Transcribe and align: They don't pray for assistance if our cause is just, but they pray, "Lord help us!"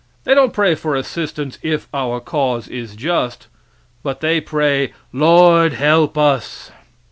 They 0.23 0.33
don't 0.33 0.51
pray 0.51 0.73
for 0.73 0.95
assistance 0.95 1.59
if 1.61 1.87
our 1.93 2.19
cause 2.19 2.67
is 2.67 2.95
just, 2.95 3.45
but 4.01 4.19
they 4.19 4.41
pray, 4.41 4.93
"Lord 5.13 5.73
help 5.73 6.17
us!" 6.17 6.71